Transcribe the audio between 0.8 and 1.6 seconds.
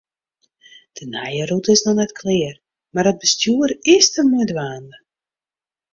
De nije